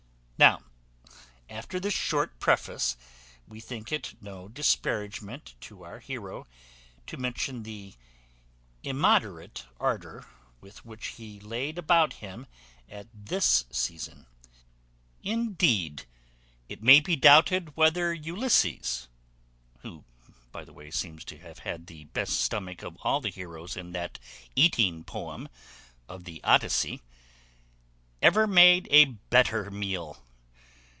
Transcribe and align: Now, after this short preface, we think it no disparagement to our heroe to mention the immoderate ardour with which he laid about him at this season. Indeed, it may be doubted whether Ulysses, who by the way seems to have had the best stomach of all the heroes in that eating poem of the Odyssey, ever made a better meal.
Now, 0.39 0.61
after 1.51 1.79
this 1.79 1.93
short 1.93 2.39
preface, 2.39 2.97
we 3.47 3.59
think 3.59 3.91
it 3.91 4.15
no 4.23 4.47
disparagement 4.47 5.53
to 5.61 5.83
our 5.83 5.99
heroe 5.99 6.47
to 7.05 7.15
mention 7.15 7.61
the 7.61 7.93
immoderate 8.81 9.67
ardour 9.79 10.25
with 10.59 10.83
which 10.83 11.05
he 11.17 11.39
laid 11.39 11.77
about 11.77 12.13
him 12.13 12.47
at 12.89 13.05
this 13.13 13.65
season. 13.69 14.25
Indeed, 15.21 16.05
it 16.67 16.81
may 16.81 17.01
be 17.01 17.15
doubted 17.15 17.77
whether 17.77 18.11
Ulysses, 18.11 19.09
who 19.81 20.05
by 20.51 20.65
the 20.65 20.73
way 20.73 20.89
seems 20.89 21.23
to 21.25 21.37
have 21.37 21.59
had 21.59 21.85
the 21.85 22.05
best 22.05 22.39
stomach 22.41 22.81
of 22.81 22.97
all 23.01 23.21
the 23.21 23.29
heroes 23.29 23.77
in 23.77 23.91
that 23.91 24.17
eating 24.55 25.03
poem 25.03 25.49
of 26.09 26.23
the 26.23 26.43
Odyssey, 26.43 27.03
ever 28.23 28.47
made 28.47 28.87
a 28.89 29.05
better 29.05 29.69
meal. 29.69 30.17